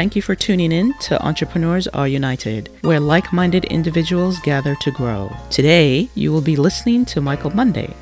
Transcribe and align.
Thank 0.00 0.16
you 0.16 0.22
for 0.22 0.34
tuning 0.34 0.72
in 0.72 0.94
to 1.00 1.22
Entrepreneurs 1.22 1.86
Are 1.88 2.08
United, 2.08 2.70
where 2.80 2.98
like 2.98 3.34
minded 3.34 3.66
individuals 3.66 4.38
gather 4.38 4.74
to 4.76 4.90
grow. 4.90 5.30
Today, 5.50 6.08
you 6.14 6.32
will 6.32 6.40
be 6.40 6.56
listening 6.56 7.04
to 7.04 7.20
Michael 7.20 7.50
Monday. 7.50 7.92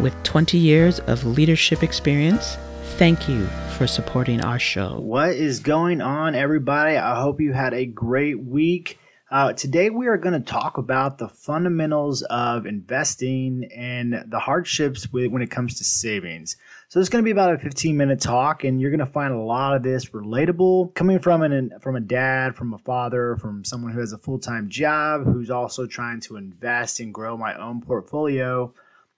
With 0.00 0.20
20 0.24 0.58
years 0.58 0.98
of 0.98 1.22
leadership 1.22 1.84
experience, 1.84 2.56
thank 2.98 3.28
you 3.28 3.46
for 3.78 3.86
supporting 3.86 4.40
our 4.40 4.58
show. 4.58 4.98
What 4.98 5.28
is 5.28 5.60
going 5.60 6.00
on, 6.00 6.34
everybody? 6.34 6.96
I 6.96 7.20
hope 7.20 7.40
you 7.40 7.52
had 7.52 7.72
a 7.72 7.86
great 7.86 8.42
week. 8.42 8.98
Uh, 9.34 9.52
today, 9.52 9.90
we 9.90 10.06
are 10.06 10.16
going 10.16 10.40
to 10.40 10.52
talk 10.52 10.78
about 10.78 11.18
the 11.18 11.28
fundamentals 11.28 12.22
of 12.30 12.66
investing 12.66 13.68
and 13.74 14.24
the 14.28 14.38
hardships 14.38 15.12
with, 15.12 15.32
when 15.32 15.42
it 15.42 15.50
comes 15.50 15.76
to 15.76 15.82
savings. 15.82 16.56
So 16.86 17.00
it's 17.00 17.08
going 17.08 17.20
to 17.20 17.26
be 17.26 17.32
about 17.32 17.52
a 17.52 17.58
15 17.58 17.96
minute 17.96 18.20
talk, 18.20 18.62
and 18.62 18.80
you're 18.80 18.92
going 18.92 19.00
to 19.00 19.06
find 19.06 19.34
a 19.34 19.42
lot 19.42 19.74
of 19.74 19.82
this 19.82 20.10
relatable 20.10 20.94
coming 20.94 21.18
from 21.18 21.42
an 21.42 21.72
from 21.80 21.96
a 21.96 22.00
dad, 22.00 22.54
from 22.54 22.74
a 22.74 22.78
father, 22.78 23.34
from 23.34 23.64
someone 23.64 23.90
who 23.90 23.98
has 23.98 24.12
a 24.12 24.18
full 24.18 24.38
time 24.38 24.68
job, 24.68 25.24
who's 25.24 25.50
also 25.50 25.84
trying 25.84 26.20
to 26.20 26.36
invest 26.36 27.00
and 27.00 27.12
grow 27.12 27.36
my 27.36 27.60
own 27.60 27.80
portfolio. 27.80 28.72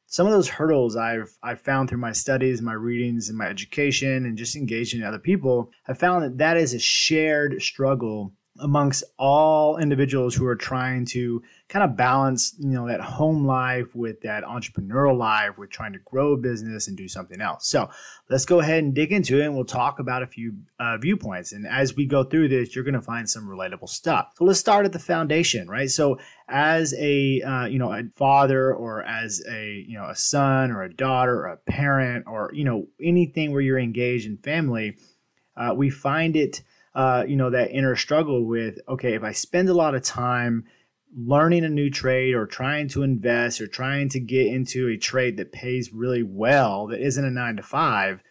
Some 0.06 0.26
of 0.26 0.32
those 0.32 0.48
hurdles 0.48 0.96
I've 0.96 1.36
I've 1.42 1.60
found 1.60 1.90
through 1.90 1.98
my 1.98 2.12
studies, 2.12 2.62
my 2.62 2.72
readings, 2.72 3.28
and 3.28 3.36
my 3.36 3.48
education, 3.48 4.24
and 4.24 4.38
just 4.38 4.56
engaging 4.56 5.02
other 5.02 5.18
people, 5.18 5.70
I 5.86 5.92
found 5.92 6.24
that 6.24 6.38
that 6.38 6.56
is 6.56 6.72
a 6.72 6.78
shared 6.78 7.60
struggle 7.60 8.32
amongst 8.60 9.04
all 9.18 9.76
individuals 9.78 10.34
who 10.34 10.46
are 10.46 10.56
trying 10.56 11.04
to 11.04 11.42
kind 11.68 11.84
of 11.84 11.96
balance 11.96 12.54
you 12.58 12.70
know 12.70 12.86
that 12.86 13.00
home 13.00 13.44
life 13.44 13.94
with 13.94 14.20
that 14.20 14.44
entrepreneurial 14.44 15.16
life 15.16 15.58
with 15.58 15.70
trying 15.70 15.92
to 15.92 15.98
grow 16.04 16.32
a 16.32 16.36
business 16.36 16.86
and 16.88 16.96
do 16.96 17.08
something 17.08 17.40
else. 17.40 17.68
So 17.68 17.90
let's 18.30 18.44
go 18.44 18.60
ahead 18.60 18.84
and 18.84 18.94
dig 18.94 19.12
into 19.12 19.40
it 19.40 19.44
and 19.44 19.54
we'll 19.54 19.64
talk 19.64 19.98
about 19.98 20.22
a 20.22 20.26
few 20.26 20.54
uh, 20.78 20.96
viewpoints. 20.98 21.52
And 21.52 21.66
as 21.66 21.96
we 21.96 22.06
go 22.06 22.24
through 22.24 22.48
this 22.48 22.74
you're 22.74 22.84
going 22.84 22.94
to 22.94 23.02
find 23.02 23.28
some 23.28 23.48
relatable 23.48 23.88
stuff. 23.88 24.32
So 24.36 24.44
let's 24.44 24.60
start 24.60 24.86
at 24.86 24.92
the 24.92 24.98
foundation 24.98 25.68
right? 25.68 25.90
So 25.90 26.18
as 26.48 26.94
a 26.98 27.40
uh, 27.42 27.66
you 27.66 27.78
know 27.78 27.92
a 27.92 28.04
father 28.14 28.72
or 28.72 29.02
as 29.02 29.42
a 29.48 29.84
you 29.88 29.98
know 29.98 30.08
a 30.08 30.16
son 30.16 30.70
or 30.70 30.82
a 30.82 30.94
daughter 30.94 31.40
or 31.40 31.46
a 31.46 31.56
parent 31.56 32.26
or 32.26 32.50
you 32.54 32.64
know 32.64 32.86
anything 33.02 33.52
where 33.52 33.60
you're 33.60 33.78
engaged 33.78 34.26
in 34.26 34.38
family 34.38 34.96
uh, 35.56 35.74
we 35.74 35.90
find 35.90 36.36
it 36.36 36.62
uh, 36.96 37.24
you 37.28 37.36
know, 37.36 37.50
that 37.50 37.70
inner 37.72 37.94
struggle 37.94 38.46
with, 38.46 38.78
okay, 38.88 39.12
if 39.12 39.22
I 39.22 39.32
spend 39.32 39.68
a 39.68 39.74
lot 39.74 39.94
of 39.94 40.02
time 40.02 40.64
learning 41.14 41.62
a 41.62 41.68
new 41.68 41.90
trade 41.90 42.34
or 42.34 42.46
trying 42.46 42.88
to 42.88 43.02
invest 43.02 43.60
or 43.60 43.66
trying 43.66 44.08
to 44.08 44.18
get 44.18 44.46
into 44.46 44.88
a 44.88 44.96
trade 44.96 45.36
that 45.36 45.52
pays 45.52 45.92
really 45.92 46.22
well 46.22 46.86
that 46.86 47.00
isn't 47.00 47.24
a 47.24 47.30
nine 47.30 47.56
to 47.56 47.62
five, 47.62 48.22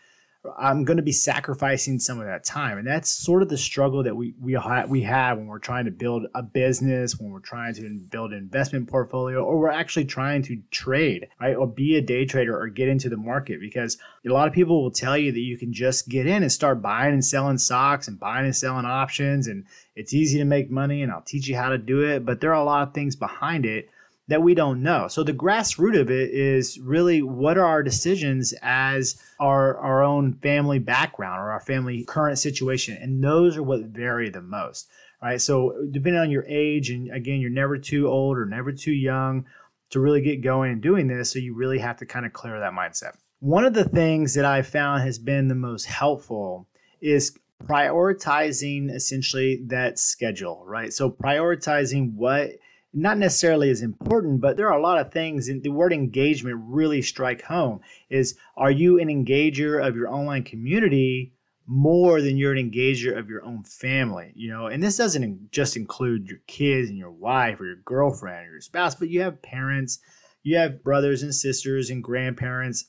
I'm 0.57 0.83
going 0.83 0.97
to 0.97 1.03
be 1.03 1.11
sacrificing 1.11 1.99
some 1.99 2.19
of 2.19 2.25
that 2.25 2.43
time, 2.43 2.77
and 2.77 2.87
that's 2.87 3.09
sort 3.09 3.41
of 3.41 3.49
the 3.49 3.57
struggle 3.57 4.03
that 4.03 4.15
we 4.15 4.33
we 4.41 4.53
ha- 4.53 4.85
we 4.87 5.01
have 5.03 5.37
when 5.37 5.47
we're 5.47 5.59
trying 5.59 5.85
to 5.85 5.91
build 5.91 6.27
a 6.33 6.43
business, 6.43 7.19
when 7.19 7.31
we're 7.31 7.39
trying 7.39 7.73
to 7.75 7.89
build 8.09 8.31
an 8.31 8.37
investment 8.37 8.89
portfolio, 8.89 9.43
or 9.43 9.59
we're 9.59 9.69
actually 9.69 10.05
trying 10.05 10.41
to 10.43 10.61
trade, 10.71 11.27
right, 11.39 11.55
or 11.55 11.67
be 11.67 11.95
a 11.95 12.01
day 12.01 12.25
trader 12.25 12.57
or 12.57 12.67
get 12.67 12.87
into 12.87 13.09
the 13.09 13.17
market. 13.17 13.59
Because 13.59 13.97
a 14.25 14.29
lot 14.29 14.47
of 14.47 14.53
people 14.53 14.81
will 14.81 14.91
tell 14.91 15.17
you 15.17 15.31
that 15.31 15.39
you 15.39 15.57
can 15.57 15.73
just 15.73 16.09
get 16.09 16.25
in 16.25 16.43
and 16.43 16.51
start 16.51 16.81
buying 16.81 17.13
and 17.13 17.25
selling 17.25 17.57
stocks 17.57 18.07
and 18.07 18.19
buying 18.19 18.45
and 18.45 18.55
selling 18.55 18.85
options, 18.85 19.47
and 19.47 19.65
it's 19.95 20.13
easy 20.13 20.37
to 20.37 20.45
make 20.45 20.69
money, 20.69 21.01
and 21.01 21.11
I'll 21.11 21.21
teach 21.21 21.47
you 21.47 21.55
how 21.55 21.69
to 21.69 21.77
do 21.77 22.01
it. 22.01 22.25
But 22.25 22.41
there 22.41 22.51
are 22.51 22.61
a 22.61 22.65
lot 22.65 22.87
of 22.87 22.93
things 22.93 23.15
behind 23.15 23.65
it 23.65 23.89
that 24.27 24.41
we 24.41 24.55
don't 24.55 24.81
know. 24.81 25.07
So 25.07 25.23
the 25.23 25.33
grassroots 25.33 25.99
of 25.99 26.09
it 26.09 26.31
is 26.31 26.79
really 26.79 27.21
what 27.21 27.57
are 27.57 27.65
our 27.65 27.83
decisions 27.83 28.53
as 28.61 29.21
our 29.39 29.77
our 29.77 30.03
own 30.03 30.33
family 30.33 30.79
background 30.79 31.39
or 31.39 31.51
our 31.51 31.59
family 31.59 32.03
current 32.03 32.39
situation, 32.39 32.97
and 32.99 33.23
those 33.23 33.57
are 33.57 33.63
what 33.63 33.81
vary 33.85 34.29
the 34.29 34.41
most. 34.41 34.87
Right. 35.21 35.41
So 35.41 35.73
depending 35.89 36.21
on 36.21 36.29
your 36.29 36.45
age, 36.47 36.89
and 36.89 37.09
again, 37.11 37.39
you're 37.39 37.49
never 37.49 37.77
too 37.77 38.07
old 38.07 38.37
or 38.37 38.45
never 38.45 38.71
too 38.71 38.91
young 38.91 39.45
to 39.89 39.99
really 39.99 40.21
get 40.21 40.41
going 40.41 40.71
and 40.71 40.81
doing 40.81 41.07
this. 41.07 41.31
So 41.31 41.39
you 41.39 41.55
really 41.55 41.79
have 41.79 41.97
to 41.97 42.05
kind 42.05 42.25
of 42.25 42.33
clear 42.33 42.59
that 42.59 42.73
mindset. 42.73 43.15
One 43.39 43.65
of 43.65 43.73
the 43.73 43.87
things 43.87 44.33
that 44.35 44.45
I 44.45 44.61
found 44.61 45.03
has 45.03 45.17
been 45.17 45.47
the 45.47 45.55
most 45.55 45.85
helpful 45.85 46.67
is 47.01 47.37
prioritizing 47.63 48.93
essentially 48.93 49.63
that 49.67 49.97
schedule, 49.97 50.63
right? 50.65 50.91
So 50.93 51.09
prioritizing 51.09 52.13
what 52.13 52.51
not 52.95 53.17
necessarily 53.17 53.69
as 53.69 53.81
important, 53.81 54.39
but 54.39 54.55
there 54.55 54.71
are 54.71 54.79
a 54.79 54.81
lot 54.81 54.99
of 54.99 55.11
things. 55.11 55.49
And 55.49 55.61
the 55.61 55.69
word 55.69 55.91
engagement 55.91 56.61
really 56.63 57.01
strike 57.01 57.43
home. 57.43 57.81
Is 58.09 58.35
are 58.55 58.71
you 58.71 58.99
an 58.99 59.09
engager 59.09 59.85
of 59.85 59.95
your 59.95 60.09
online 60.09 60.43
community 60.43 61.33
more 61.67 62.21
than 62.21 62.37
you're 62.37 62.53
an 62.53 62.71
engager 62.71 63.17
of 63.17 63.29
your 63.29 63.43
own 63.43 63.63
family? 63.63 64.31
You 64.33 64.49
know, 64.49 64.67
and 64.67 64.81
this 64.81 64.95
doesn't 64.95 65.51
just 65.51 65.75
include 65.75 66.29
your 66.29 66.39
kids 66.47 66.89
and 66.89 66.97
your 66.97 67.11
wife 67.11 67.59
or 67.59 67.65
your 67.65 67.75
girlfriend 67.75 68.47
or 68.47 68.53
your 68.53 68.61
spouse, 68.61 68.95
but 68.95 69.09
you 69.09 69.21
have 69.21 69.41
parents, 69.41 69.99
you 70.41 70.57
have 70.57 70.81
brothers 70.81 71.21
and 71.21 71.35
sisters 71.35 71.89
and 71.89 72.01
grandparents 72.01 72.85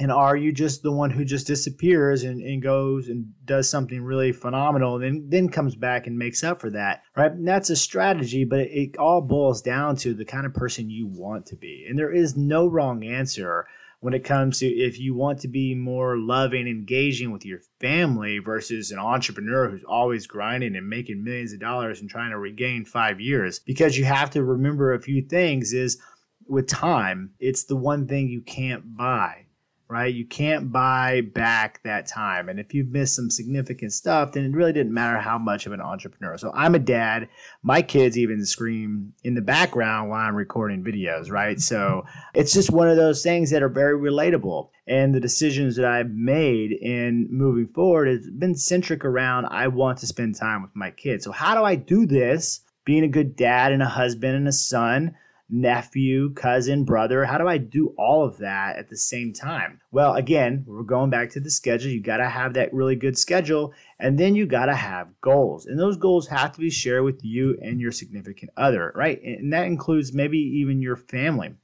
and 0.00 0.10
are 0.10 0.34
you 0.34 0.50
just 0.50 0.82
the 0.82 0.90
one 0.90 1.10
who 1.10 1.24
just 1.26 1.46
disappears 1.46 2.24
and, 2.24 2.40
and 2.40 2.62
goes 2.62 3.08
and 3.08 3.32
does 3.44 3.70
something 3.70 4.02
really 4.02 4.32
phenomenal 4.32 4.94
and 4.94 5.04
then, 5.04 5.26
then 5.28 5.48
comes 5.50 5.76
back 5.76 6.06
and 6.06 6.18
makes 6.18 6.42
up 6.42 6.60
for 6.60 6.70
that 6.70 7.02
right? 7.16 7.32
And 7.32 7.46
that's 7.46 7.70
a 7.70 7.76
strategy 7.76 8.44
but 8.44 8.60
it, 8.60 8.70
it 8.72 8.98
all 8.98 9.20
boils 9.20 9.62
down 9.62 9.94
to 9.96 10.14
the 10.14 10.24
kind 10.24 10.46
of 10.46 10.54
person 10.54 10.90
you 10.90 11.06
want 11.06 11.46
to 11.46 11.56
be. 11.56 11.86
And 11.88 11.98
there 11.98 12.12
is 12.12 12.36
no 12.36 12.66
wrong 12.66 13.04
answer 13.04 13.66
when 14.00 14.14
it 14.14 14.24
comes 14.24 14.58
to 14.60 14.66
if 14.66 14.98
you 14.98 15.14
want 15.14 15.38
to 15.40 15.48
be 15.48 15.74
more 15.74 16.16
loving 16.16 16.66
engaging 16.66 17.30
with 17.30 17.44
your 17.44 17.60
family 17.80 18.38
versus 18.38 18.90
an 18.90 18.98
entrepreneur 18.98 19.68
who's 19.68 19.84
always 19.84 20.26
grinding 20.26 20.74
and 20.74 20.88
making 20.88 21.22
millions 21.22 21.52
of 21.52 21.60
dollars 21.60 22.00
and 22.00 22.08
trying 22.08 22.30
to 22.30 22.38
regain 22.38 22.86
five 22.86 23.20
years. 23.20 23.58
Because 23.58 23.98
you 23.98 24.06
have 24.06 24.30
to 24.30 24.42
remember 24.42 24.94
a 24.94 25.00
few 25.00 25.20
things 25.20 25.74
is 25.74 26.00
with 26.48 26.66
time 26.66 27.30
it's 27.38 27.64
the 27.64 27.76
one 27.76 28.08
thing 28.08 28.28
you 28.28 28.40
can't 28.40 28.96
buy 28.96 29.44
right? 29.90 30.14
You 30.14 30.24
can't 30.24 30.70
buy 30.70 31.20
back 31.20 31.82
that 31.82 32.06
time. 32.06 32.48
And 32.48 32.60
if 32.60 32.72
you've 32.72 32.90
missed 32.90 33.16
some 33.16 33.28
significant 33.28 33.92
stuff, 33.92 34.32
then 34.32 34.44
it 34.44 34.52
really 34.52 34.72
didn't 34.72 34.94
matter 34.94 35.18
how 35.18 35.36
much 35.36 35.66
of 35.66 35.72
an 35.72 35.80
entrepreneur. 35.80 36.38
So 36.38 36.52
I'm 36.54 36.76
a 36.76 36.78
dad. 36.78 37.28
My 37.62 37.82
kids 37.82 38.16
even 38.16 38.46
scream 38.46 39.14
in 39.24 39.34
the 39.34 39.40
background 39.40 40.08
while 40.08 40.20
I'm 40.20 40.36
recording 40.36 40.84
videos, 40.84 41.30
right? 41.30 41.60
So 41.60 42.04
it's 42.34 42.52
just 42.52 42.70
one 42.70 42.88
of 42.88 42.96
those 42.96 43.22
things 43.22 43.50
that 43.50 43.62
are 43.62 43.68
very 43.68 43.98
relatable. 43.98 44.70
And 44.86 45.14
the 45.14 45.20
decisions 45.20 45.76
that 45.76 45.84
I've 45.84 46.10
made 46.10 46.72
in 46.72 47.26
moving 47.30 47.66
forward 47.66 48.08
has 48.08 48.30
been 48.30 48.54
centric 48.54 49.04
around 49.04 49.46
I 49.46 49.68
want 49.68 49.98
to 49.98 50.06
spend 50.06 50.36
time 50.36 50.62
with 50.62 50.74
my 50.74 50.90
kids. 50.92 51.24
So 51.24 51.32
how 51.32 51.54
do 51.54 51.64
I 51.64 51.74
do 51.74 52.06
this? 52.06 52.60
Being 52.84 53.04
a 53.04 53.08
good 53.08 53.36
dad 53.36 53.72
and 53.72 53.82
a 53.82 53.88
husband 53.88 54.36
and 54.36 54.48
a 54.48 54.52
son 54.52 55.16
nephew, 55.50 56.32
cousin, 56.34 56.84
brother? 56.84 57.24
How 57.24 57.38
do 57.38 57.48
I 57.48 57.58
do 57.58 57.94
all 57.98 58.24
of 58.24 58.38
that 58.38 58.76
at 58.76 58.88
the 58.88 58.96
same 58.96 59.32
time? 59.32 59.80
Well, 59.90 60.14
again, 60.14 60.64
we're 60.66 60.82
going 60.82 61.10
back 61.10 61.30
to 61.30 61.40
the 61.40 61.50
schedule. 61.50 61.90
You 61.90 62.00
got 62.00 62.18
to 62.18 62.28
have 62.28 62.54
that 62.54 62.72
really 62.72 62.96
good 62.96 63.18
schedule, 63.18 63.72
and 63.98 64.18
then 64.18 64.34
you 64.34 64.46
got 64.46 64.66
to 64.66 64.74
have 64.74 65.20
goals. 65.20 65.66
And 65.66 65.78
those 65.78 65.96
goals 65.96 66.28
have 66.28 66.52
to 66.52 66.60
be 66.60 66.70
shared 66.70 67.04
with 67.04 67.24
you 67.24 67.58
and 67.60 67.80
your 67.80 67.92
significant 67.92 68.52
other, 68.56 68.92
right? 68.94 69.20
And 69.22 69.52
that 69.52 69.66
includes 69.66 70.12
maybe 70.12 70.38
even 70.38 70.80
your 70.82 70.96
family. 70.96 71.54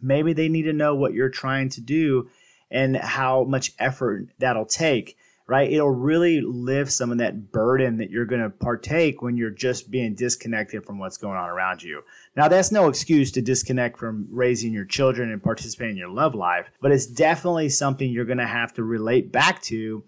Maybe 0.00 0.32
they 0.32 0.48
need 0.48 0.64
to 0.64 0.72
know 0.72 0.94
what 0.94 1.14
you're 1.14 1.30
trying 1.30 1.68
to 1.70 1.80
do 1.80 2.28
and 2.70 2.96
how 2.96 3.44
much 3.44 3.72
effort 3.78 4.28
that'll 4.38 4.66
take 4.66 5.16
right? 5.46 5.70
It'll 5.70 5.90
really 5.90 6.40
lift 6.40 6.92
some 6.92 7.12
of 7.12 7.18
that 7.18 7.52
burden 7.52 7.98
that 7.98 8.10
you're 8.10 8.24
going 8.24 8.42
to 8.42 8.50
partake 8.50 9.20
when 9.20 9.36
you're 9.36 9.50
just 9.50 9.90
being 9.90 10.14
disconnected 10.14 10.86
from 10.86 10.98
what's 10.98 11.18
going 11.18 11.36
on 11.36 11.50
around 11.50 11.82
you. 11.82 12.02
Now, 12.34 12.48
that's 12.48 12.72
no 12.72 12.88
excuse 12.88 13.30
to 13.32 13.42
disconnect 13.42 13.98
from 13.98 14.26
raising 14.30 14.72
your 14.72 14.86
children 14.86 15.30
and 15.30 15.42
participating 15.42 15.92
in 15.92 15.98
your 15.98 16.08
love 16.08 16.34
life, 16.34 16.70
but 16.80 16.92
it's 16.92 17.06
definitely 17.06 17.68
something 17.68 18.10
you're 18.10 18.24
going 18.24 18.38
to 18.38 18.46
have 18.46 18.72
to 18.74 18.82
relate 18.82 19.30
back 19.30 19.60
to 19.62 20.04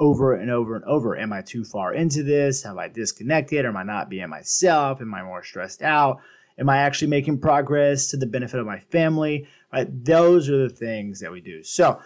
over 0.00 0.34
and 0.34 0.50
over 0.50 0.74
and 0.74 0.84
over. 0.86 1.16
Am 1.16 1.32
I 1.32 1.42
too 1.42 1.64
far 1.64 1.94
into 1.94 2.22
this? 2.22 2.64
Have 2.64 2.78
I 2.78 2.88
disconnected? 2.88 3.66
Am 3.66 3.76
I 3.76 3.82
not 3.84 4.08
being 4.08 4.28
myself? 4.28 5.00
Am 5.00 5.14
I 5.14 5.22
more 5.22 5.44
stressed 5.44 5.82
out? 5.82 6.20
Am 6.58 6.68
I 6.68 6.78
actually 6.78 7.08
making 7.08 7.38
progress 7.38 8.08
to 8.08 8.16
the 8.16 8.26
benefit 8.26 8.58
of 8.58 8.66
my 8.66 8.80
family? 8.80 9.46
Right? 9.72 9.88
Those 10.04 10.48
are 10.48 10.68
the 10.68 10.74
things 10.74 11.20
that 11.20 11.30
we 11.30 11.40
do. 11.40 11.62
So, 11.62 12.00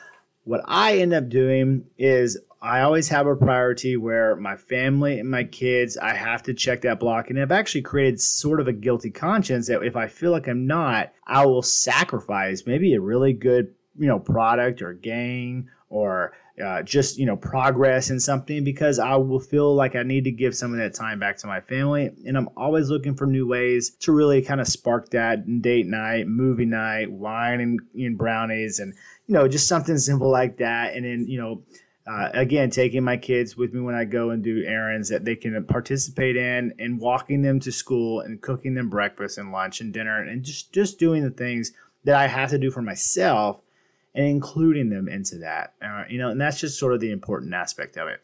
what 0.45 0.61
I 0.67 0.99
end 0.99 1.13
up 1.13 1.29
doing 1.29 1.85
is 1.99 2.39
I 2.65 2.81
always 2.81 3.09
have 3.09 3.27
a 3.27 3.37
priority 3.37 3.97
where 3.97 4.37
my 4.37 4.57
family 4.57 5.19
and 5.19 5.31
my 5.31 5.45
kids, 5.45 5.99
I 5.99 6.15
have 6.15 6.43
to 6.45 6.55
check 6.55 6.83
that 6.83 7.01
block. 7.01 7.29
And 7.29 7.39
I've 7.39 7.53
actually 7.53 7.83
created 7.83 8.21
sort 8.21 8.61
of 8.61 8.69
a 8.69 8.73
guilty 8.73 9.11
conscience 9.11 9.69
that 9.69 9.83
if 9.83 9.97
I 9.97 10.07
feel 10.07 10.31
like 10.31 10.49
I'm 10.49 10.67
not, 10.67 11.13
I 11.27 11.45
will 11.45 11.63
sacrifice 11.63 12.65
maybe 12.67 12.95
a 12.95 13.01
really 13.01 13.35
good, 13.35 13.75
you 13.99 14.07
know, 14.07 14.19
product 14.19 14.81
or 14.81 14.95
gain 14.95 15.69
or 15.91 16.33
uh, 16.65 16.83
just, 16.83 17.19
you 17.19 17.27
know, 17.27 17.37
progress 17.37 18.11
in 18.11 18.19
something 18.19 18.65
because 18.65 18.99
I 18.99 19.17
will 19.17 19.41
feel 19.41 19.75
like 19.75 19.95
I 19.95 20.03
need 20.03 20.25
to 20.25 20.31
give 20.31 20.55
some 20.55 20.73
of 20.73 20.79
that 20.79 20.95
time 20.95 21.19
back 21.19 21.37
to 21.39 21.47
my 21.47 21.61
family. 21.61 22.13
And 22.25 22.37
I'm 22.37 22.49
always 22.57 22.89
looking 22.89 23.15
for 23.15 23.27
new 23.27 23.47
ways 23.47 23.91
to 24.01 24.13
really 24.13 24.41
kind 24.41 24.61
of 24.61 24.69
spark 24.69 25.11
that 25.11 25.61
date 25.61 25.87
night, 25.87 26.29
movie 26.29 26.65
night, 26.65 27.11
wine 27.11 27.61
and, 27.61 27.81
and 27.95 28.17
brownies 28.17 28.79
and, 28.79 28.95
you 29.27 29.35
know, 29.35 29.49
just 29.49 29.69
something 29.69 29.99
simple 29.99 30.31
like 30.31 30.59
that. 30.59 30.95
And 30.95 31.05
then, 31.05 31.27
you 31.27 31.41
know, 31.41 31.63
uh, 32.07 32.29
again, 32.35 32.69
taking 32.69 33.03
my 33.03 33.17
kids 33.17 33.57
with 33.57 33.73
me 33.73 33.81
when 33.81 33.95
I 33.95 34.05
go 34.05 34.31
and 34.31 34.45
do 34.45 34.63
errands 34.65 35.09
that 35.09 35.25
they 35.25 35.35
can 35.35 35.65
participate 35.65 36.37
in, 36.37 36.75
and 36.79 37.01
walking 37.01 37.41
them 37.41 37.61
to 37.61 37.73
school 37.73 38.21
and 38.21 38.43
cooking 38.43 38.75
them 38.75 38.91
breakfast 38.91 39.39
and 39.39 39.53
lunch 39.53 39.81
and 39.81 39.93
dinner, 39.93 40.23
and 40.23 40.43
just 40.43 40.73
just 40.73 40.99
doing 40.99 41.23
the 41.23 41.31
things 41.31 41.73
that 42.05 42.17
I 42.17 42.27
have 42.27 42.51
to 42.51 42.59
do 42.59 42.71
for 42.71 42.83
myself, 42.83 43.63
and 44.15 44.27
including 44.27 44.91
them 44.91 45.09
into 45.09 45.39
that. 45.39 45.73
Uh, 45.81 46.05
you 46.11 46.19
know, 46.19 46.29
and 46.29 46.39
that's 46.39 46.61
just 46.61 46.79
sort 46.79 46.93
of 46.93 47.01
the 47.01 47.11
important 47.11 47.55
aspect 47.55 47.97
of 47.97 48.09
it. 48.09 48.21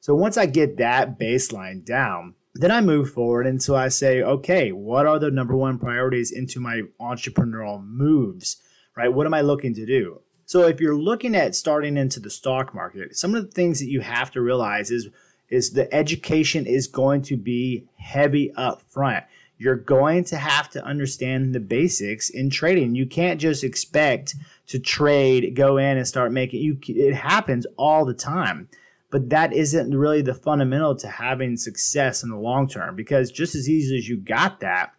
So 0.00 0.14
once 0.14 0.36
I 0.36 0.44
get 0.44 0.76
that 0.76 1.18
baseline 1.18 1.82
down, 1.82 2.34
then 2.54 2.70
I 2.70 2.82
move 2.82 3.10
forward, 3.10 3.46
and 3.46 3.62
so 3.62 3.74
I 3.74 3.88
say, 3.88 4.20
okay, 4.20 4.70
what 4.70 5.06
are 5.06 5.18
the 5.18 5.30
number 5.30 5.56
one 5.56 5.78
priorities 5.78 6.30
into 6.30 6.60
my 6.60 6.82
entrepreneurial 7.00 7.82
moves? 7.82 8.58
Right? 8.94 9.08
What 9.08 9.26
am 9.26 9.32
I 9.32 9.40
looking 9.40 9.72
to 9.76 9.86
do? 9.86 10.20
So 10.54 10.68
if 10.68 10.80
you're 10.80 10.94
looking 10.94 11.34
at 11.34 11.56
starting 11.56 11.96
into 11.96 12.20
the 12.20 12.30
stock 12.30 12.76
market, 12.76 13.16
some 13.16 13.34
of 13.34 13.44
the 13.44 13.50
things 13.50 13.80
that 13.80 13.88
you 13.88 14.02
have 14.02 14.30
to 14.30 14.40
realize 14.40 14.92
is 14.92 15.08
is 15.48 15.72
the 15.72 15.92
education 15.92 16.64
is 16.64 16.86
going 16.86 17.22
to 17.22 17.36
be 17.36 17.88
heavy 17.96 18.52
up 18.54 18.80
front. 18.82 19.24
You're 19.58 19.74
going 19.74 20.22
to 20.26 20.36
have 20.36 20.70
to 20.70 20.84
understand 20.84 21.56
the 21.56 21.58
basics 21.58 22.30
in 22.30 22.50
trading. 22.50 22.94
You 22.94 23.04
can't 23.04 23.40
just 23.40 23.64
expect 23.64 24.36
to 24.68 24.78
trade, 24.78 25.56
go 25.56 25.76
in 25.76 25.96
and 25.96 26.06
start 26.06 26.30
making 26.30 26.62
you 26.62 26.78
it 26.86 27.16
happens 27.16 27.66
all 27.76 28.04
the 28.04 28.14
time. 28.14 28.68
But 29.10 29.30
that 29.30 29.52
isn't 29.52 29.98
really 29.98 30.22
the 30.22 30.34
fundamental 30.34 30.94
to 30.98 31.08
having 31.08 31.56
success 31.56 32.22
in 32.22 32.30
the 32.30 32.38
long 32.38 32.68
term 32.68 32.94
because 32.94 33.32
just 33.32 33.56
as 33.56 33.68
easy 33.68 33.98
as 33.98 34.08
you 34.08 34.18
got 34.18 34.60
that, 34.60 34.92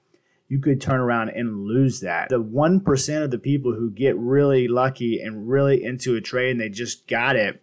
you 0.55 0.61
could 0.61 0.79
turn 0.79 1.01
around 1.01 1.29
and 1.29 1.65
lose 1.65 1.99
that. 1.99 2.29
The 2.29 2.41
1% 2.41 3.23
of 3.23 3.29
the 3.29 3.37
people 3.37 3.73
who 3.73 3.91
get 3.91 4.15
really 4.17 4.69
lucky 4.69 5.19
and 5.19 5.49
really 5.49 5.83
into 5.83 6.15
a 6.15 6.21
trade 6.21 6.51
and 6.51 6.61
they 6.61 6.69
just 6.69 7.07
got 7.07 7.35
it, 7.35 7.61